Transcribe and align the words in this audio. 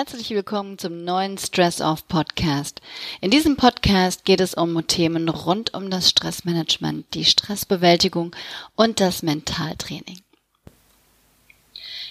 Herzlich 0.00 0.30
willkommen 0.30 0.78
zum 0.78 1.04
neuen 1.04 1.36
Stress 1.36 1.82
Off 1.82 2.08
Podcast. 2.08 2.80
In 3.20 3.30
diesem 3.30 3.58
Podcast 3.58 4.24
geht 4.24 4.40
es 4.40 4.54
um 4.54 4.86
Themen 4.86 5.28
rund 5.28 5.74
um 5.74 5.90
das 5.90 6.08
Stressmanagement, 6.08 7.12
die 7.12 7.26
Stressbewältigung 7.26 8.34
und 8.76 8.98
das 8.98 9.22
Mentaltraining. 9.22 10.22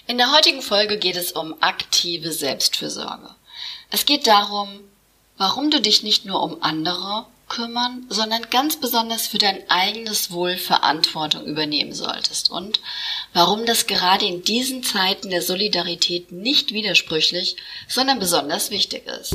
In 0.06 0.20
der 0.20 0.32
heutigen 0.32 0.62
Folge 0.62 1.00
geht 1.00 1.16
es 1.16 1.32
um 1.32 1.56
aktive 1.64 2.32
Selbstfürsorge. 2.32 3.34
Es 3.90 4.06
geht 4.06 4.28
darum, 4.28 4.70
warum 5.38 5.72
du 5.72 5.82
dich 5.82 6.04
nicht 6.04 6.26
nur 6.26 6.44
um 6.44 6.62
andere 6.62 7.26
kümmern, 7.50 8.06
sondern 8.10 8.44
ganz 8.50 8.78
besonders 8.78 9.28
für 9.28 9.40
dein 9.40 9.70
eigenes 9.70 10.32
Wohl 10.32 10.56
Verantwortung 10.56 11.46
übernehmen 11.46 11.94
solltest 11.94 12.50
und 12.50 12.80
warum 13.34 13.66
das 13.66 13.88
gerade 13.88 14.26
in 14.26 14.44
diesen 14.44 14.84
Zeiten 14.84 15.30
der 15.30 15.42
Solidarität 15.42 16.32
nicht 16.32 16.72
widersprüchlich, 16.72 17.58
sondern 17.88 18.20
besonders 18.20 18.72
wichtig 18.72 19.06
ist. 19.08 19.34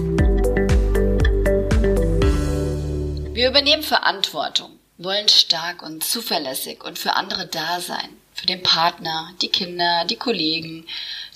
Wir 3.35 3.49
übernehmen 3.49 3.83
Verantwortung, 3.83 4.79
wollen 4.97 5.29
stark 5.29 5.83
und 5.83 6.05
zuverlässig 6.05 6.85
und 6.85 6.99
für 6.99 7.15
andere 7.17 7.47
da 7.47 7.81
sein, 7.81 8.09
für 8.33 8.47
den 8.47 8.63
Partner, 8.63 9.33
die 9.43 9.49
Kinder, 9.49 10.05
die 10.05 10.17
Kollegen, 10.17 10.87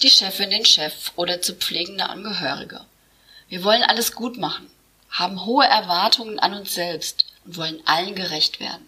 die 0.02 0.10
Chefin, 0.10 0.50
den 0.50 0.64
Chef 0.64 1.12
oder 1.16 1.42
zu 1.42 1.54
pflegende 1.54 2.08
Angehörige. 2.08 2.80
Wir 3.48 3.64
wollen 3.64 3.82
alles 3.82 4.14
gut 4.14 4.38
machen, 4.38 4.70
haben 5.18 5.44
hohe 5.44 5.66
Erwartungen 5.66 6.38
an 6.38 6.54
uns 6.54 6.74
selbst 6.74 7.26
und 7.44 7.56
wollen 7.56 7.82
allen 7.86 8.14
gerecht 8.14 8.60
werden. 8.60 8.86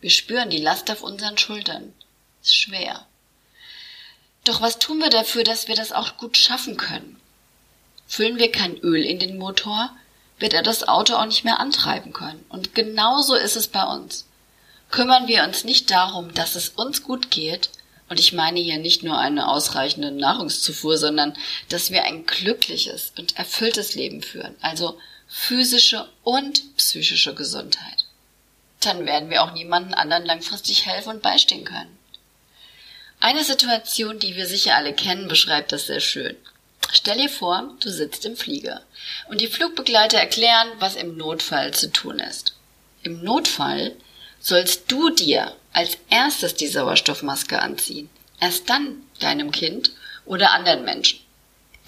Wir 0.00 0.10
spüren 0.10 0.48
die 0.48 0.62
Last 0.62 0.90
auf 0.90 1.02
unseren 1.02 1.36
Schultern. 1.36 1.92
Ist 2.42 2.56
schwer. 2.56 3.06
Doch 4.44 4.60
was 4.62 4.78
tun 4.78 4.98
wir 4.98 5.10
dafür, 5.10 5.44
dass 5.44 5.68
wir 5.68 5.74
das 5.74 5.92
auch 5.92 6.16
gut 6.16 6.36
schaffen 6.36 6.76
können? 6.76 7.20
Füllen 8.06 8.38
wir 8.38 8.50
kein 8.50 8.78
Öl 8.78 9.04
in 9.04 9.18
den 9.18 9.36
Motor, 9.36 9.90
wird 10.38 10.54
er 10.54 10.62
das 10.62 10.88
Auto 10.88 11.16
auch 11.16 11.26
nicht 11.26 11.44
mehr 11.44 11.60
antreiben 11.60 12.12
können. 12.12 12.44
Und 12.48 12.74
genauso 12.74 13.34
ist 13.34 13.56
es 13.56 13.68
bei 13.68 13.84
uns. 13.84 14.24
Kümmern 14.90 15.26
wir 15.26 15.44
uns 15.44 15.64
nicht 15.64 15.90
darum, 15.90 16.32
dass 16.32 16.54
es 16.54 16.70
uns 16.70 17.02
gut 17.02 17.30
geht, 17.30 17.68
und 18.08 18.18
ich 18.18 18.32
meine 18.32 18.58
hier 18.58 18.78
nicht 18.78 19.02
nur 19.02 19.18
eine 19.18 19.48
ausreichende 19.48 20.10
Nahrungszufuhr, 20.10 20.96
sondern 20.96 21.36
dass 21.68 21.90
wir 21.90 22.04
ein 22.04 22.24
glückliches 22.24 23.12
und 23.18 23.36
erfülltes 23.36 23.94
Leben 23.94 24.22
führen, 24.22 24.56
also 24.62 24.98
physische 25.28 26.08
und 26.24 26.76
psychische 26.76 27.34
Gesundheit. 27.34 28.06
Dann 28.80 29.06
werden 29.06 29.30
wir 29.30 29.42
auch 29.42 29.52
niemanden 29.52 29.94
anderen 29.94 30.24
langfristig 30.24 30.86
helfen 30.86 31.10
und 31.10 31.22
beistehen 31.22 31.64
können. 31.64 31.98
Eine 33.20 33.44
Situation, 33.44 34.18
die 34.18 34.36
wir 34.36 34.46
sicher 34.46 34.76
alle 34.76 34.94
kennen, 34.94 35.28
beschreibt 35.28 35.72
das 35.72 35.86
sehr 35.86 36.00
schön. 36.00 36.36
Stell 36.90 37.18
dir 37.18 37.28
vor, 37.28 37.74
du 37.80 37.90
sitzt 37.90 38.24
im 38.24 38.36
Flieger 38.36 38.82
und 39.28 39.40
die 39.40 39.48
Flugbegleiter 39.48 40.18
erklären, 40.18 40.68
was 40.78 40.96
im 40.96 41.16
Notfall 41.16 41.74
zu 41.74 41.92
tun 41.92 42.18
ist. 42.20 42.54
Im 43.02 43.22
Notfall 43.22 43.94
sollst 44.40 44.90
du 44.90 45.10
dir 45.10 45.54
als 45.72 45.98
erstes 46.08 46.54
die 46.54 46.68
Sauerstoffmaske 46.68 47.60
anziehen, 47.60 48.08
erst 48.40 48.70
dann 48.70 49.02
deinem 49.18 49.50
Kind 49.50 49.90
oder 50.24 50.52
anderen 50.52 50.84
Menschen 50.84 51.18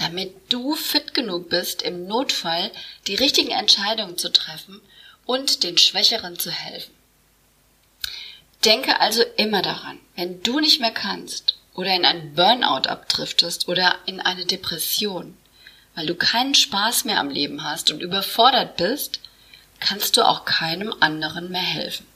damit 0.01 0.35
du 0.49 0.75
fit 0.75 1.13
genug 1.15 1.51
bist, 1.51 1.83
im 1.83 2.07
Notfall 2.07 2.71
die 3.07 3.15
richtigen 3.15 3.51
Entscheidungen 3.51 4.17
zu 4.17 4.33
treffen 4.33 4.81
und 5.27 5.63
den 5.63 5.77
Schwächeren 5.77 6.39
zu 6.39 6.51
helfen. 6.51 6.95
Denke 8.65 9.01
also 9.01 9.23
immer 9.37 9.63
daran, 9.63 9.99
wenn 10.17 10.43
du 10.43 10.61
nicht 10.61 10.81
mehr 10.81 10.91
kannst 10.91 11.57
oder 11.75 11.95
in 11.95 12.05
einen 12.05 12.35
Burnout 12.35 12.89
abdriftest 12.89 13.69
oder 13.69 13.95
in 14.07 14.21
eine 14.21 14.47
Depression, 14.47 15.37
weil 15.95 16.07
du 16.07 16.15
keinen 16.15 16.55
Spaß 16.55 17.05
mehr 17.05 17.19
am 17.19 17.31
Leben 17.31 17.63
hast 17.63 17.91
und 17.91 18.01
überfordert 18.01 18.77
bist, 18.77 19.21
kannst 19.81 20.17
du 20.17 20.27
auch 20.27 20.45
keinem 20.45 20.95
anderen 21.01 21.51
mehr 21.51 21.61
helfen. 21.61 22.07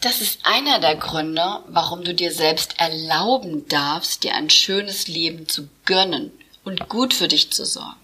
Das 0.00 0.22
ist 0.22 0.40
einer 0.44 0.78
der 0.78 0.96
Gründe, 0.96 1.62
warum 1.68 2.04
du 2.04 2.14
dir 2.14 2.32
selbst 2.32 2.78
erlauben 2.78 3.68
darfst, 3.68 4.24
dir 4.24 4.34
ein 4.34 4.48
schönes 4.48 5.08
Leben 5.08 5.46
zu 5.46 5.68
gönnen 5.84 6.32
und 6.64 6.88
gut 6.88 7.12
für 7.12 7.28
dich 7.28 7.52
zu 7.52 7.66
sorgen. 7.66 8.00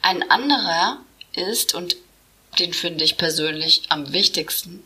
Ein 0.00 0.30
anderer 0.30 0.98
ist, 1.34 1.74
und 1.74 1.96
den 2.58 2.72
finde 2.72 3.04
ich 3.04 3.18
persönlich 3.18 3.82
am 3.90 4.14
wichtigsten, 4.14 4.82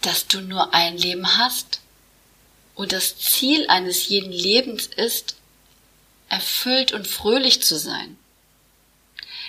dass 0.00 0.26
du 0.26 0.40
nur 0.40 0.72
ein 0.72 0.96
Leben 0.96 1.36
hast. 1.36 1.80
Und 2.74 2.92
das 2.92 3.18
Ziel 3.18 3.68
eines 3.68 4.08
jeden 4.08 4.32
Lebens 4.32 4.86
ist, 4.86 5.36
erfüllt 6.30 6.92
und 6.92 7.06
fröhlich 7.06 7.62
zu 7.62 7.78
sein. 7.78 8.16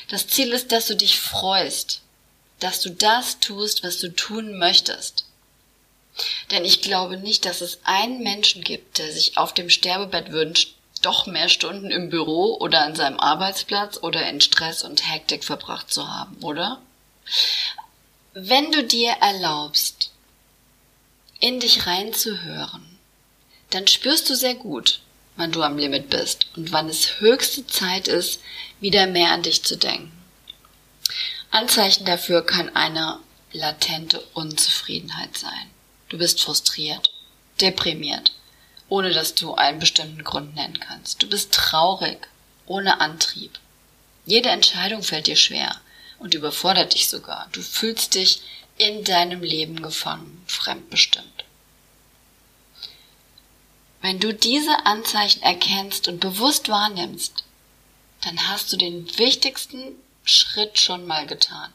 Das 0.10 0.28
Ziel 0.28 0.52
ist, 0.52 0.74
dass 0.74 0.88
du 0.88 0.96
dich 0.98 1.18
freust, 1.20 2.02
dass 2.62 2.80
du 2.80 2.92
das 2.92 3.40
tust, 3.40 3.84
was 3.84 3.98
du 3.98 4.14
tun 4.14 4.58
möchtest. 4.58 5.26
Denn 6.52 6.64
ich 6.64 6.82
glaube 6.82 7.18
nicht, 7.18 7.46
dass 7.46 7.62
es 7.62 7.80
einen 7.84 8.22
Menschen 8.24 8.64
gibt, 8.64 8.98
der 8.98 9.12
sich 9.12 9.38
auf 9.38 9.54
dem 9.54 9.70
Sterbebett 9.70 10.32
wünscht, 10.32 10.76
doch 11.02 11.26
mehr 11.26 11.50
Stunden 11.50 11.90
im 11.90 12.10
Büro 12.10 12.58
oder 12.60 12.82
an 12.82 12.96
seinem 12.96 13.20
Arbeitsplatz 13.20 13.98
oder 14.02 14.30
in 14.30 14.40
Stress 14.40 14.84
und 14.84 15.12
Hektik 15.12 15.44
verbracht 15.44 15.92
zu 15.92 16.08
haben, 16.08 16.38
oder? 16.44 16.80
Wenn 18.34 18.72
du 18.72 18.84
dir 18.84 19.12
erlaubst, 19.20 20.12
in 21.40 21.60
dich 21.60 21.88
reinzuhören, 21.88 23.00
dann 23.72 23.88
spürst 23.88 24.30
du 24.30 24.36
sehr 24.36 24.54
gut, 24.54 25.02
wann 25.38 25.52
du 25.52 25.64
am 25.64 25.78
Limit 25.78 26.10
bist 26.10 26.48
und 26.56 26.72
wann 26.72 26.88
es 26.88 27.20
höchste 27.20 27.66
Zeit 27.66 28.08
ist, 28.08 28.40
wieder 28.80 29.08
mehr 29.08 29.32
an 29.32 29.42
dich 29.42 29.64
zu 29.64 29.78
denken. 29.78 30.21
Anzeichen 31.52 32.06
dafür 32.06 32.46
kann 32.46 32.74
eine 32.76 33.20
latente 33.52 34.22
Unzufriedenheit 34.34 35.38
sein. 35.38 35.70
Du 36.08 36.18
bist 36.18 36.42
frustriert, 36.42 37.12
deprimiert, 37.60 38.32
ohne 38.88 39.12
dass 39.12 39.36
du 39.36 39.54
einen 39.54 39.80
bestimmten 39.80 40.24
Grund 40.24 40.56
nennen 40.56 40.80
kannst. 40.80 41.22
Du 41.22 41.28
bist 41.28 41.54
traurig, 41.54 42.28
ohne 42.66 43.02
Antrieb. 43.02 43.60
Jede 44.26 44.50
Entscheidung 44.50 45.04
fällt 45.04 45.28
dir 45.28 45.36
schwer 45.36 45.76
und 46.20 46.34
überfordert 46.34 46.94
dich 46.94 47.10
sogar. 47.10 47.50
Du 47.52 47.62
fühlst 47.62 48.16
dich 48.16 48.42
in 48.78 49.04
deinem 49.04 49.44
Leben 49.44 49.82
gefangen, 49.82 50.44
fremdbestimmt. 50.48 51.44
Wenn 54.02 54.20
du 54.20 54.34
diese 54.34 54.86
Anzeichen 54.86 55.44
erkennst 55.44 56.08
und 56.08 56.20
bewusst 56.20 56.70
wahrnimmst, 56.70 57.44
dann 58.22 58.48
hast 58.48 58.72
du 58.72 58.78
den 58.78 59.18
wichtigsten 59.18 59.96
Schritt 60.24 60.80
schon 60.80 61.06
mal 61.06 61.26
getan. 61.26 61.74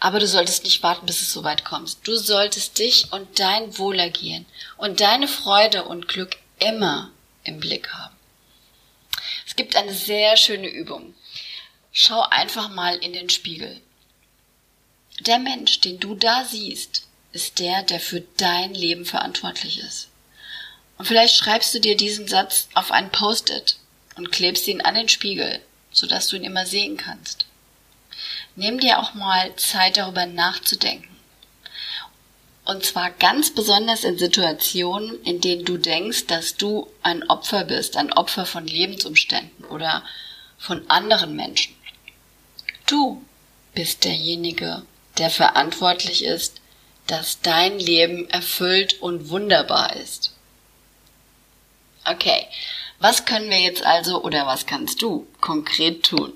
Aber 0.00 0.18
du 0.18 0.26
solltest 0.26 0.64
nicht 0.64 0.82
warten, 0.82 1.06
bis 1.06 1.22
es 1.22 1.32
so 1.32 1.44
weit 1.44 1.64
kommst. 1.64 2.00
Du 2.06 2.16
solltest 2.16 2.78
dich 2.78 3.12
und 3.12 3.38
dein 3.38 3.78
Wohlergehen 3.78 4.46
und 4.76 5.00
deine 5.00 5.28
Freude 5.28 5.84
und 5.84 6.08
Glück 6.08 6.36
immer 6.58 7.12
im 7.44 7.60
Blick 7.60 7.88
haben. 7.94 8.16
Es 9.46 9.54
gibt 9.54 9.76
eine 9.76 9.94
sehr 9.94 10.36
schöne 10.36 10.68
Übung. 10.68 11.14
Schau 11.92 12.20
einfach 12.22 12.68
mal 12.68 12.96
in 12.96 13.12
den 13.12 13.30
Spiegel. 13.30 13.80
Der 15.20 15.38
Mensch, 15.38 15.80
den 15.80 16.00
du 16.00 16.14
da 16.14 16.44
siehst, 16.44 17.06
ist 17.32 17.58
der, 17.58 17.82
der 17.82 18.00
für 18.00 18.22
dein 18.38 18.74
Leben 18.74 19.04
verantwortlich 19.04 19.78
ist. 19.78 20.08
Und 20.98 21.06
vielleicht 21.06 21.36
schreibst 21.36 21.74
du 21.74 21.80
dir 21.80 21.96
diesen 21.96 22.28
Satz 22.28 22.68
auf 22.74 22.90
ein 22.90 23.10
Post-it 23.12 23.76
und 24.16 24.32
klebst 24.32 24.66
ihn 24.68 24.80
an 24.80 24.94
den 24.94 25.08
Spiegel, 25.08 25.60
sodass 25.90 26.28
du 26.28 26.36
ihn 26.36 26.44
immer 26.44 26.66
sehen 26.66 26.96
kannst. 26.96 27.46
Nimm 28.56 28.78
dir 28.78 28.98
auch 28.98 29.14
mal 29.14 29.54
Zeit 29.56 29.96
darüber 29.96 30.26
nachzudenken. 30.26 31.08
Und 32.64 32.84
zwar 32.84 33.10
ganz 33.10 33.52
besonders 33.52 34.04
in 34.04 34.18
Situationen, 34.18 35.20
in 35.24 35.40
denen 35.40 35.64
du 35.64 35.78
denkst, 35.78 36.26
dass 36.26 36.56
du 36.56 36.88
ein 37.02 37.28
Opfer 37.28 37.64
bist, 37.64 37.96
ein 37.96 38.12
Opfer 38.12 38.46
von 38.46 38.66
Lebensumständen 38.66 39.64
oder 39.64 40.04
von 40.58 40.88
anderen 40.88 41.34
Menschen. 41.34 41.74
Du 42.86 43.24
bist 43.74 44.04
derjenige, 44.04 44.82
der 45.18 45.30
verantwortlich 45.30 46.24
ist, 46.24 46.60
dass 47.08 47.40
dein 47.40 47.80
Leben 47.80 48.30
erfüllt 48.30 49.00
und 49.00 49.28
wunderbar 49.28 49.96
ist. 49.96 50.34
Okay, 52.04 52.46
was 53.02 53.24
können 53.24 53.50
wir 53.50 53.58
jetzt 53.58 53.84
also 53.84 54.22
oder 54.22 54.46
was 54.46 54.64
kannst 54.66 55.02
du 55.02 55.26
konkret 55.40 56.04
tun? 56.04 56.32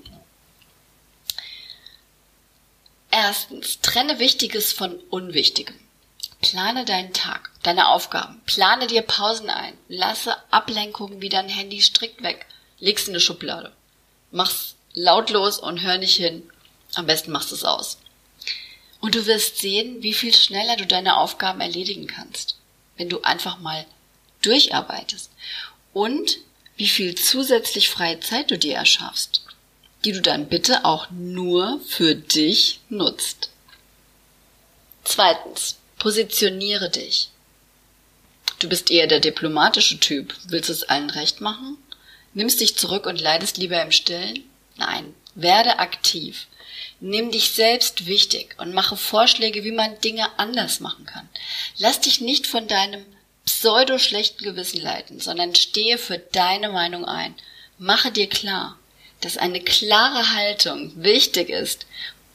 Erstens, 3.09 3.79
trenne 3.79 4.19
Wichtiges 4.19 4.73
von 4.73 4.99
Unwichtigem. 5.09 5.75
Plane 6.41 6.83
deinen 6.83 7.13
Tag, 7.13 7.51
deine 7.63 7.87
Aufgaben, 7.87 8.41
plane 8.45 8.87
dir 8.87 9.01
Pausen 9.01 9.49
ein, 9.49 9.77
lasse 9.87 10.35
Ablenkungen 10.51 11.21
wie 11.21 11.29
dein 11.29 11.47
Handy 11.47 11.81
strikt 11.81 12.21
weg, 12.21 12.45
leg's 12.79 13.07
in 13.07 13.13
eine 13.13 13.21
Schublade. 13.21 13.71
Mach's 14.31 14.75
lautlos 14.93 15.59
und 15.59 15.81
hör 15.81 15.97
nicht 15.97 16.17
hin. 16.17 16.49
Am 16.95 17.05
besten 17.05 17.31
machst 17.31 17.53
es 17.53 17.63
aus. 17.63 17.97
Und 18.99 19.15
du 19.15 19.25
wirst 19.25 19.59
sehen, 19.59 20.03
wie 20.03 20.13
viel 20.13 20.33
schneller 20.33 20.75
du 20.75 20.85
deine 20.85 21.15
Aufgaben 21.15 21.61
erledigen 21.61 22.07
kannst, 22.07 22.57
wenn 22.97 23.07
du 23.07 23.21
einfach 23.21 23.57
mal 23.59 23.85
durcharbeitest 24.41 25.31
und 25.93 26.37
wie 26.77 26.87
viel 26.87 27.15
zusätzlich 27.15 27.89
freie 27.89 28.19
Zeit 28.19 28.51
du 28.51 28.57
dir 28.57 28.75
erschaffst, 28.75 29.41
die 30.05 30.11
du 30.11 30.21
dann 30.21 30.47
bitte 30.47 30.85
auch 30.85 31.09
nur 31.11 31.81
für 31.87 32.15
dich 32.15 32.79
nutzt. 32.89 33.49
Zweitens, 35.03 35.77
positioniere 35.97 36.89
dich. 36.89 37.29
Du 38.59 38.69
bist 38.69 38.91
eher 38.91 39.07
der 39.07 39.19
diplomatische 39.19 39.99
Typ. 39.99 40.35
Willst 40.47 40.69
es 40.69 40.83
allen 40.83 41.09
recht 41.09 41.41
machen? 41.41 41.77
Nimmst 42.33 42.59
dich 42.59 42.75
zurück 42.75 43.05
und 43.05 43.19
leidest 43.19 43.57
lieber 43.57 43.81
im 43.81 43.91
Stillen? 43.91 44.43
Nein, 44.75 45.13
werde 45.35 45.79
aktiv. 45.79 46.47
Nimm 46.99 47.31
dich 47.31 47.51
selbst 47.51 48.05
wichtig 48.05 48.55
und 48.59 48.73
mache 48.73 48.97
Vorschläge, 48.97 49.63
wie 49.63 49.71
man 49.71 49.99
Dinge 50.01 50.27
anders 50.37 50.79
machen 50.79 51.05
kann. 51.05 51.29
Lass 51.77 52.01
dich 52.01 52.21
nicht 52.21 52.47
von 52.47 52.67
deinem 52.67 53.05
pseudo 53.47 53.97
schlechten 53.97 54.43
Gewissen 54.43 54.81
leiten, 54.81 55.19
sondern 55.19 55.55
stehe 55.55 55.97
für 55.97 56.19
deine 56.19 56.69
Meinung 56.69 57.05
ein. 57.05 57.33
Mache 57.79 58.11
dir 58.11 58.27
klar, 58.27 58.77
dass 59.21 59.37
eine 59.37 59.61
klare 59.61 60.35
Haltung 60.35 60.91
wichtig 60.95 61.49
ist 61.49 61.87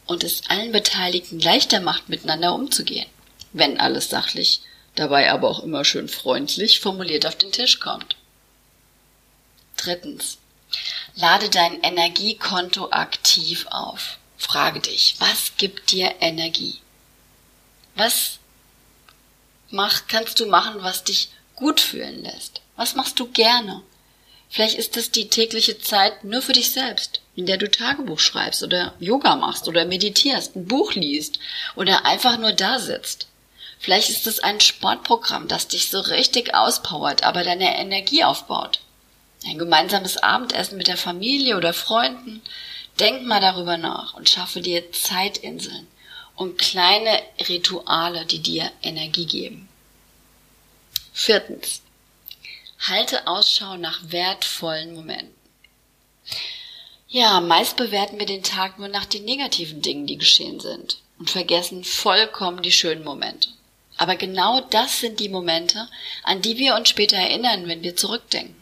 und 0.07 0.25
es 0.25 0.43
allen 0.49 0.73
Beteiligten 0.73 1.39
leichter 1.39 1.81
macht, 1.81 2.09
miteinander 2.09 2.55
umzugehen, 2.55 3.09
wenn 3.53 3.79
alles 3.79 4.09
sachlich 4.09 4.63
dabei 4.95 5.31
aber 5.31 5.49
auch 5.51 5.63
immer 5.63 5.85
schön 5.85 6.09
freundlich 6.09 6.81
formuliert 6.81 7.27
auf 7.27 7.37
den 7.37 7.53
Tisch 7.53 7.79
kommt. 7.79 8.17
Drittens. 9.77 10.39
Lade 11.15 11.51
dein 11.51 11.83
Energiekonto 11.83 12.89
aktiv 12.91 13.67
auf. 13.71 14.19
Frage 14.39 14.81
dich, 14.81 15.17
was 15.19 15.53
gibt 15.59 15.91
dir 15.93 16.15
Energie? 16.21 16.79
Was 17.95 18.39
mach, 19.73 20.07
kannst 20.09 20.39
du 20.41 20.47
machen, 20.47 20.83
was 20.83 21.05
dich 21.05 21.29
gut 21.57 21.81
fühlen 21.81 22.23
lässt? 22.23 22.61
Was 22.77 22.95
machst 22.95 23.19
du 23.19 23.27
gerne? 23.27 23.83
Vielleicht 24.49 24.77
ist 24.77 24.97
es 24.97 25.11
die 25.11 25.29
tägliche 25.29 25.79
Zeit 25.79 26.25
nur 26.25 26.43
für 26.43 26.53
dich 26.53 26.73
selbst, 26.73 27.23
in 27.37 27.47
der 27.47 27.57
du 27.57 27.71
Tagebuch 27.71 28.19
schreibst 28.19 28.63
oder 28.63 28.93
Yoga 29.01 29.35
machst 29.37 29.67
oder 29.67 29.87
meditierst, 29.87 30.57
ein 30.57 30.67
Buch 30.67 30.93
liest 30.93 31.39
oder 31.75 32.05
einfach 32.05 32.37
nur 32.37 32.53
da 32.53 32.79
sitzt. 32.79 33.29
Vielleicht 33.79 34.11
ist 34.11 34.27
es 34.27 34.41
ein 34.41 34.61
Sportprogramm, 34.61 35.49
das 35.49 35.69
dich 35.69 35.91
so 35.91 36.01
richtig 36.01 36.55
auspowert, 36.55 37.25
aber 37.25 37.43
deine 37.43 37.79
Energie 37.79 38.25
aufbaut. 38.25 38.81
Ein 39.47 39.59
gemeinsames 39.59 40.19
Abendessen 40.19 40.77
mit 40.77 40.87
der 40.87 40.99
Familie 40.99 41.57
oder 41.57 41.73
Freunden. 41.73 42.43
Denk 43.01 43.27
mal 43.27 43.41
darüber 43.41 43.79
nach 43.79 44.15
und 44.15 44.29
schaffe 44.29 44.61
dir 44.61 44.93
Zeitinseln 44.93 45.89
und 46.43 46.59
kleine 46.59 47.23
Rituale, 47.49 48.27
die 48.27 48.41
dir 48.41 48.71
Energie 48.83 49.27
geben. 49.27 49.69
Viertens. 51.13 51.83
Halte 52.81 53.27
Ausschau 53.29 53.77
nach 53.77 54.01
wertvollen 54.03 54.95
Momenten. 54.95 55.35
Ja, 57.09 57.41
meist 57.41 57.77
bewerten 57.77 58.19
wir 58.19 58.27
den 58.27 58.43
Tag 58.43 58.79
nur 58.79 58.89
nach 58.89 59.05
den 59.05 59.25
negativen 59.25 59.83
Dingen, 59.83 60.07
die 60.07 60.19
geschehen 60.19 60.59
sind 60.59 60.99
und 61.19 61.31
vergessen 61.31 61.85
vollkommen 61.85 62.63
die 62.63 62.73
schönen 62.73 63.05
Momente. 63.05 63.51
Aber 63.99 64.17
genau 64.17 64.61
das 64.63 64.99
sind 64.99 65.21
die 65.21 65.29
Momente, 65.29 65.89
an 66.25 66.43
die 66.43 66.57
wir 66.57 66.75
uns 66.75 66.89
später 66.89 67.17
erinnern, 67.17 67.69
wenn 67.69 67.83
wir 67.83 67.95
zurückdenken. 67.95 68.57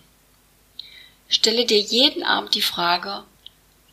Stelle 1.28 1.64
dir 1.64 1.80
jeden 1.80 2.24
Abend 2.24 2.54
die 2.54 2.62
Frage, 2.62 3.24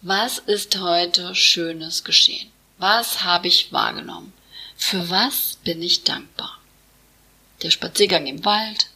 was 0.02 0.40
ist 0.40 0.78
heute 0.80 1.36
Schönes 1.36 2.04
geschehen? 2.04 2.52
Was 2.78 3.24
habe 3.24 3.48
ich 3.48 3.72
wahrgenommen? 3.72 4.34
Für 4.76 5.10
was 5.10 5.58
bin 5.64 5.82
ich 5.82 6.04
dankbar? 6.04 6.60
Der 7.64 7.72
Spaziergang 7.72 8.28
im 8.28 8.46
Wald, 8.46 8.88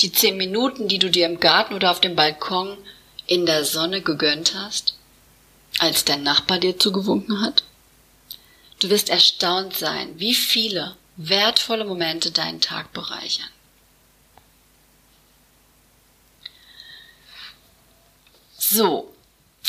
die 0.00 0.12
zehn 0.12 0.36
Minuten, 0.36 0.88
die 0.88 0.98
du 0.98 1.10
dir 1.10 1.26
im 1.26 1.38
Garten 1.38 1.74
oder 1.74 1.90
auf 1.92 2.00
dem 2.00 2.16
Balkon 2.16 2.76
in 3.26 3.46
der 3.46 3.64
Sonne 3.64 4.02
gegönnt 4.02 4.54
hast, 4.54 4.94
als 5.78 6.04
dein 6.04 6.22
Nachbar 6.24 6.58
dir 6.58 6.78
zugewunken 6.78 7.40
hat? 7.40 7.62
Du 8.80 8.90
wirst 8.90 9.08
erstaunt 9.08 9.74
sein, 9.74 10.18
wie 10.18 10.34
viele 10.34 10.96
wertvolle 11.16 11.84
Momente 11.84 12.30
deinen 12.30 12.60
Tag 12.60 12.92
bereichern. 12.92 13.48
So, 18.58 19.15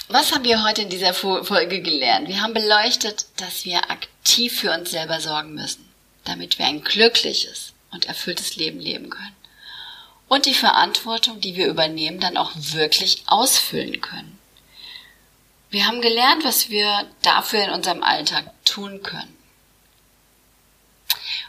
was 0.09 0.31
haben 0.31 0.45
wir 0.45 0.63
heute 0.63 0.83
in 0.83 0.89
dieser 0.89 1.13
Folge 1.13 1.81
gelernt? 1.81 2.29
Wir 2.29 2.41
haben 2.41 2.53
beleuchtet, 2.53 3.25
dass 3.37 3.65
wir 3.65 3.89
aktiv 3.89 4.59
für 4.59 4.71
uns 4.71 4.91
selber 4.91 5.19
sorgen 5.19 5.53
müssen, 5.53 5.87
damit 6.23 6.57
wir 6.59 6.65
ein 6.65 6.83
glückliches 6.83 7.73
und 7.91 8.05
erfülltes 8.05 8.55
Leben 8.55 8.79
leben 8.79 9.09
können. 9.09 9.35
Und 10.29 10.45
die 10.45 10.53
Verantwortung, 10.53 11.41
die 11.41 11.55
wir 11.55 11.67
übernehmen, 11.67 12.19
dann 12.19 12.37
auch 12.37 12.51
wirklich 12.55 13.23
ausfüllen 13.27 14.01
können. 14.01 14.39
Wir 15.69 15.85
haben 15.85 16.01
gelernt, 16.01 16.45
was 16.45 16.69
wir 16.69 17.05
dafür 17.21 17.63
in 17.65 17.71
unserem 17.71 18.03
Alltag 18.03 18.45
tun 18.63 19.03
können. 19.03 19.35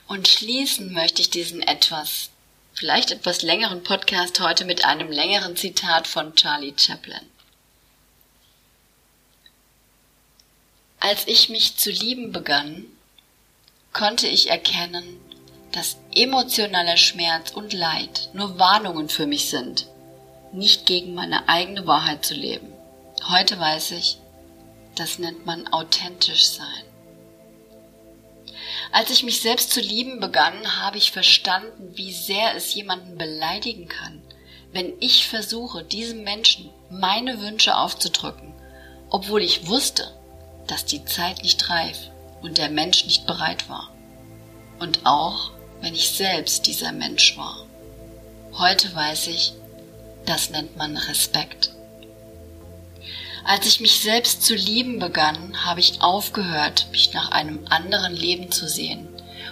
Und 0.09 0.27
schließen 0.27 0.93
möchte 0.93 1.23
ich 1.23 1.31
diesen 1.31 1.63
etwas, 1.63 2.31
vielleicht 2.73 3.13
etwas 3.13 3.43
längeren 3.43 3.85
Podcast 3.85 4.41
heute 4.41 4.65
mit 4.65 4.85
einem 4.85 5.11
längeren 5.11 5.57
Zitat 5.57 6.09
von 6.09 6.35
Charlie 6.35 6.75
Chaplin. 6.77 7.21
Als 11.00 11.29
ich 11.29 11.49
mich 11.49 11.77
zu 11.77 11.91
lieben 11.91 12.33
begann, 12.33 12.87
konnte 13.93 14.27
ich 14.27 14.50
erkennen, 14.50 15.21
dass 15.71 15.97
emotionaler 16.15 16.97
Schmerz 16.97 17.53
und 17.53 17.73
Leid 17.73 18.31
nur 18.33 18.59
Warnungen 18.59 19.09
für 19.09 19.27
mich 19.27 19.49
sind, 19.49 19.87
nicht 20.53 20.87
gegen 20.87 21.15
meine 21.15 21.49
eigene 21.49 21.87
Wahrheit 21.87 22.25
zu 22.25 22.35
leben. 22.35 22.73
Heute 23.29 23.61
weiß 23.61 23.93
ich, 23.93 24.19
das 24.97 25.21
nennt 25.21 25.47
man 25.47 25.69
authentisch 25.69 26.47
sein. 26.47 26.85
Als 28.91 29.11
ich 29.11 29.23
mich 29.23 29.41
selbst 29.41 29.71
zu 29.71 29.81
lieben 29.81 30.19
begann, 30.19 30.83
habe 30.83 30.99
ich 30.99 31.12
verstanden, 31.12 31.97
wie 31.97 32.12
sehr 32.12 32.56
es 32.56 32.75
jemanden 32.75 33.19
beleidigen 33.19 33.87
kann, 33.87 34.21
wenn 34.73 34.95
ich 34.99 35.29
versuche, 35.29 35.85
diesem 35.85 36.25
Menschen 36.25 36.71
meine 36.90 37.40
Wünsche 37.40 37.76
aufzudrücken, 37.76 38.52
obwohl 39.11 39.43
ich 39.43 39.69
wusste, 39.69 40.18
dass 40.69 40.85
die 40.85 41.05
Zeit 41.05 41.43
nicht 41.43 41.69
reif 41.69 41.99
und 42.41 42.59
der 42.59 42.71
Mensch 42.71 43.05
nicht 43.05 43.27
bereit 43.27 43.69
war. 43.69 43.91
Und 44.79 45.01
auch, 45.05 45.51
wenn 45.81 45.95
ich 45.95 46.11
selbst 46.11 46.67
dieser 46.67 46.93
Mensch 46.93 47.37
war. 47.37 47.67
Heute 48.53 48.95
weiß 48.95 49.27
ich, 49.29 49.55
das 50.25 50.51
nennt 50.51 50.77
man 50.77 50.97
Respekt. 50.97 51.73
Als 53.45 53.67
ich 53.67 53.81
mich 53.81 54.01
selbst 54.01 54.43
zu 54.43 54.55
lieben 54.55 54.99
begann, 54.99 55.65
habe 55.65 55.81
ich 55.81 56.03
aufgehört, 56.03 56.89
mich 56.93 57.15
nach 57.15 57.31
einem 57.31 57.67
anderen 57.71 58.15
Leben 58.15 58.53
zu 58.53 58.69
sehen 58.69 59.09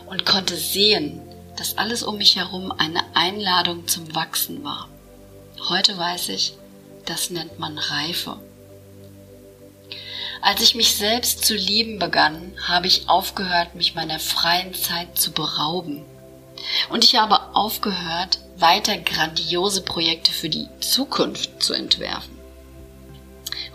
und 0.07 0.27
konnte 0.27 0.57
sehen, 0.57 1.23
dass 1.57 1.79
alles 1.79 2.03
um 2.03 2.19
mich 2.19 2.37
herum 2.37 2.73
eine 2.73 3.03
Einladung 3.15 3.89
zum 3.89 4.15
Wachsen 4.15 4.63
war. 4.63 4.89
Heute 5.69 5.97
weiß 5.97 6.29
ich, 6.29 6.53
das 7.07 7.31
nennt 7.31 7.59
man 7.59 7.79
Reife. 7.79 8.39
Als 10.47 10.62
ich 10.62 10.76
mich 10.76 10.95
selbst 10.95 11.45
zu 11.45 11.57
lieben 11.57 11.99
begann, 11.99 12.53
habe 12.62 12.87
ich 12.87 13.09
aufgehört, 13.09 13.75
mich 13.75 13.97
meiner 13.97 14.21
freien 14.21 14.75
Zeit 14.75 15.19
zu 15.19 15.33
berauben. 15.33 16.05
Und 16.88 17.03
ich 17.03 17.17
habe 17.17 17.57
aufgehört, 17.57 18.38
weiter 18.57 18.97
grandiose 18.97 19.81
Projekte 19.81 20.31
für 20.31 20.49
die 20.49 20.69
Zukunft 20.79 21.61
zu 21.61 21.75
entwerfen. 21.75 22.38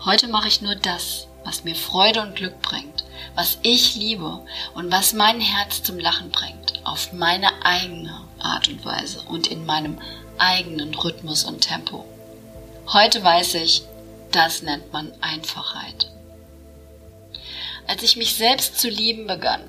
Heute 0.06 0.28
mache 0.28 0.48
ich 0.48 0.62
nur 0.62 0.74
das, 0.74 1.26
was 1.44 1.62
mir 1.62 1.74
Freude 1.74 2.22
und 2.22 2.36
Glück 2.36 2.62
bringt, 2.62 3.04
was 3.34 3.58
ich 3.60 3.94
liebe 3.94 4.40
und 4.72 4.90
was 4.90 5.12
mein 5.12 5.42
Herz 5.42 5.82
zum 5.82 5.98
Lachen 5.98 6.30
bringt, 6.30 6.80
auf 6.84 7.12
meine 7.12 7.66
eigene 7.66 8.18
Art 8.38 8.68
und 8.68 8.82
Weise 8.82 9.20
und 9.28 9.48
in 9.48 9.66
meinem 9.66 9.98
eigenen 10.38 10.94
Rhythmus 10.94 11.44
und 11.44 11.60
Tempo. 11.60 12.06
Heute 12.86 13.22
weiß 13.22 13.56
ich, 13.56 13.82
das 14.30 14.62
nennt 14.62 14.90
man 14.90 15.12
Einfachheit. 15.20 16.08
Als 17.86 18.02
ich 18.02 18.16
mich 18.16 18.34
selbst 18.34 18.78
zu 18.78 18.88
lieben 18.88 19.26
begann, 19.26 19.62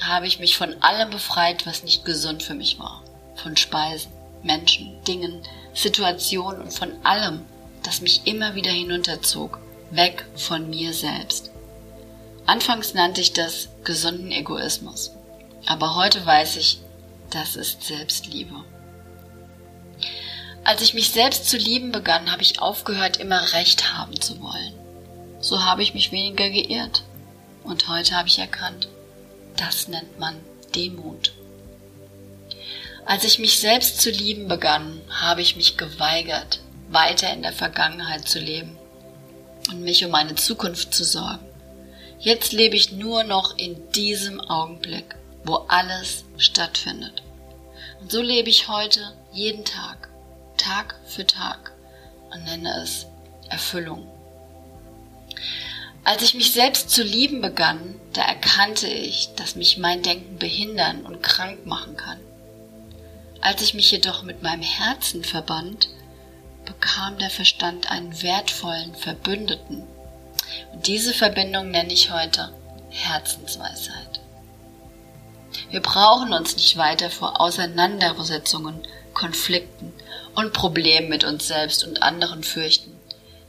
habe 0.00 0.26
ich 0.26 0.38
mich 0.38 0.56
von 0.56 0.82
allem 0.82 1.10
befreit, 1.10 1.66
was 1.66 1.82
nicht 1.82 2.04
gesund 2.04 2.42
für 2.42 2.54
mich 2.54 2.78
war. 2.78 3.02
Von 3.36 3.56
Speisen, 3.56 4.12
Menschen, 4.42 5.02
Dingen, 5.04 5.42
Situationen 5.74 6.62
und 6.62 6.72
von 6.72 6.92
allem, 7.04 7.42
das 7.82 8.00
mich 8.00 8.26
immer 8.26 8.54
wieder 8.54 8.70
hinunterzog 8.70 9.58
weg 9.90 10.24
von 10.36 10.70
mir 10.70 10.92
selbst. 10.92 11.50
Anfangs 12.46 12.94
nannte 12.94 13.20
ich 13.20 13.32
das 13.32 13.68
gesunden 13.84 14.32
Egoismus, 14.32 15.12
aber 15.66 15.94
heute 15.94 16.24
weiß 16.24 16.56
ich, 16.56 16.80
das 17.30 17.56
ist 17.56 17.82
Selbstliebe. 17.82 18.64
Als 20.64 20.82
ich 20.82 20.94
mich 20.94 21.10
selbst 21.10 21.48
zu 21.48 21.56
lieben 21.56 21.92
begann, 21.92 22.30
habe 22.30 22.42
ich 22.42 22.60
aufgehört, 22.60 23.16
immer 23.16 23.52
Recht 23.52 23.94
haben 23.94 24.20
zu 24.20 24.40
wollen. 24.40 24.74
So 25.40 25.64
habe 25.64 25.82
ich 25.82 25.94
mich 25.94 26.12
weniger 26.12 26.48
geirrt. 26.50 27.02
Und 27.64 27.88
heute 27.88 28.16
habe 28.16 28.28
ich 28.28 28.38
erkannt, 28.38 28.88
das 29.56 29.88
nennt 29.88 30.18
man 30.18 30.40
Demut. 30.74 31.32
Als 33.04 33.24
ich 33.24 33.38
mich 33.38 33.58
selbst 33.58 34.00
zu 34.00 34.10
lieben 34.10 34.48
begann, 34.48 35.00
habe 35.10 35.42
ich 35.42 35.56
mich 35.56 35.76
geweigert, 35.76 36.60
weiter 36.88 37.32
in 37.32 37.42
der 37.42 37.52
Vergangenheit 37.52 38.28
zu 38.28 38.38
leben 38.38 38.78
und 39.68 39.82
mich 39.82 40.04
um 40.04 40.10
meine 40.10 40.34
Zukunft 40.34 40.94
zu 40.94 41.04
sorgen. 41.04 41.44
Jetzt 42.18 42.52
lebe 42.52 42.76
ich 42.76 42.92
nur 42.92 43.24
noch 43.24 43.58
in 43.58 43.90
diesem 43.90 44.40
Augenblick, 44.40 45.16
wo 45.44 45.56
alles 45.68 46.24
stattfindet. 46.38 47.22
Und 48.00 48.12
so 48.12 48.22
lebe 48.22 48.48
ich 48.48 48.68
heute 48.68 49.12
jeden 49.32 49.64
Tag, 49.64 50.08
Tag 50.56 50.94
für 51.04 51.26
Tag 51.26 51.72
und 52.30 52.44
nenne 52.44 52.82
es 52.82 53.06
Erfüllung. 53.48 54.06
Als 56.04 56.22
ich 56.22 56.34
mich 56.34 56.52
selbst 56.52 56.90
zu 56.90 57.02
lieben 57.02 57.40
begann, 57.40 58.00
da 58.12 58.22
erkannte 58.22 58.88
ich, 58.88 59.34
dass 59.36 59.54
mich 59.54 59.78
mein 59.78 60.02
Denken 60.02 60.36
behindern 60.36 61.06
und 61.06 61.22
krank 61.22 61.64
machen 61.64 61.96
kann. 61.96 62.18
Als 63.40 63.62
ich 63.62 63.74
mich 63.74 63.90
jedoch 63.90 64.22
mit 64.22 64.42
meinem 64.42 64.62
Herzen 64.62 65.24
verband, 65.24 65.88
bekam 66.64 67.18
der 67.18 67.30
Verstand 67.30 67.90
einen 67.90 68.22
wertvollen 68.22 68.94
Verbündeten. 68.94 69.84
Und 70.72 70.86
diese 70.86 71.14
Verbindung 71.14 71.70
nenne 71.70 71.92
ich 71.92 72.10
heute 72.10 72.52
Herzensweisheit. 72.90 74.20
Wir 75.70 75.80
brauchen 75.80 76.32
uns 76.32 76.56
nicht 76.56 76.76
weiter 76.76 77.10
vor 77.10 77.40
Auseinandersetzungen, 77.40 78.82
Konflikten 79.14 79.92
und 80.34 80.52
Problemen 80.52 81.08
mit 81.08 81.24
uns 81.24 81.46
selbst 81.46 81.84
und 81.84 82.02
anderen 82.02 82.42
fürchten. 82.42 82.91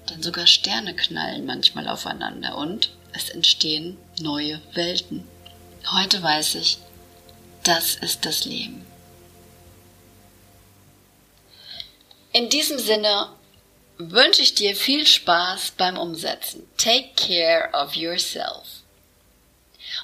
Denn 0.09 0.21
sogar 0.21 0.47
Sterne 0.47 0.95
knallen 0.95 1.45
manchmal 1.45 1.87
aufeinander 1.87 2.57
und 2.57 2.91
es 3.13 3.29
entstehen 3.29 3.97
neue 4.19 4.61
Welten. 4.73 5.27
Heute 5.91 6.21
weiß 6.21 6.55
ich, 6.55 6.79
das 7.63 7.95
ist 7.95 8.25
das 8.25 8.45
Leben. 8.45 8.85
In 12.33 12.49
diesem 12.49 12.79
Sinne 12.79 13.29
wünsche 13.97 14.41
ich 14.41 14.55
dir 14.55 14.75
viel 14.75 15.05
Spaß 15.05 15.71
beim 15.77 15.97
Umsetzen. 15.97 16.67
Take 16.77 17.09
care 17.15 17.69
of 17.73 17.95
yourself. 17.95 18.82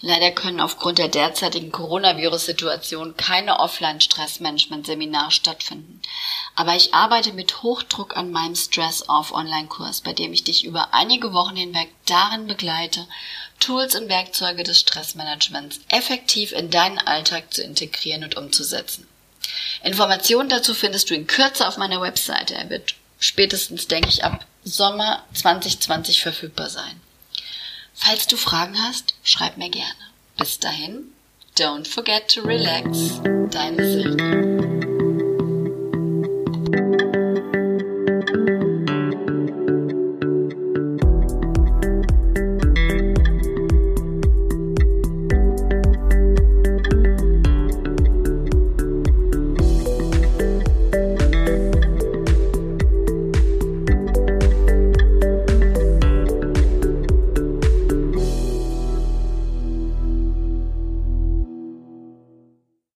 Leider 0.00 0.30
können 0.30 0.60
aufgrund 0.60 0.98
der 0.98 1.08
derzeitigen 1.08 1.72
Coronavirus-Situation 1.72 3.16
keine 3.16 3.60
Offline-Stressmanagement-Seminare 3.60 5.30
stattfinden. 5.30 6.02
Aber 6.56 6.74
ich 6.74 6.94
arbeite 6.94 7.34
mit 7.34 7.62
Hochdruck 7.62 8.16
an 8.16 8.30
meinem 8.30 8.56
Stress-Off-Online-Kurs, 8.56 10.00
bei 10.00 10.14
dem 10.14 10.32
ich 10.32 10.42
dich 10.42 10.64
über 10.64 10.94
einige 10.94 11.34
Wochen 11.34 11.54
hinweg 11.54 11.90
darin 12.06 12.46
begleite, 12.46 13.06
Tools 13.60 13.94
und 13.94 14.08
Werkzeuge 14.08 14.62
des 14.62 14.80
Stressmanagements 14.80 15.80
effektiv 15.88 16.52
in 16.52 16.70
deinen 16.70 16.98
Alltag 16.98 17.52
zu 17.52 17.62
integrieren 17.62 18.24
und 18.24 18.36
umzusetzen. 18.36 19.06
Informationen 19.84 20.48
dazu 20.48 20.74
findest 20.74 21.10
du 21.10 21.14
in 21.14 21.26
Kürze 21.26 21.68
auf 21.68 21.76
meiner 21.76 22.00
Webseite. 22.00 22.54
Er 22.54 22.70
wird 22.70 22.94
spätestens, 23.18 23.86
denke 23.86 24.08
ich, 24.08 24.24
ab 24.24 24.46
Sommer 24.64 25.24
2020 25.34 26.22
verfügbar 26.22 26.70
sein. 26.70 27.00
Falls 27.94 28.26
du 28.26 28.36
Fragen 28.36 28.82
hast, 28.82 29.14
schreib 29.22 29.58
mir 29.58 29.70
gerne. 29.70 29.86
Bis 30.36 30.58
dahin, 30.58 31.12
don't 31.58 31.86
forget 31.86 32.28
to 32.34 32.42
relax. 32.42 33.20
Deine 33.50 33.90
Silke. 33.90 34.55